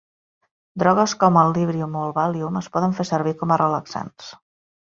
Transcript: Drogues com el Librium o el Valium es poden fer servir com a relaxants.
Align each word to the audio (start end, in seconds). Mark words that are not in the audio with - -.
Drogues 0.83 1.13
com 1.25 1.37
el 1.43 1.53
Librium 1.59 1.99
o 2.01 2.05
el 2.07 2.15
Valium 2.17 2.59
es 2.63 2.73
poden 2.79 2.99
fer 3.01 3.09
servir 3.13 3.35
com 3.43 3.55
a 3.55 3.59
relaxants. 3.65 4.35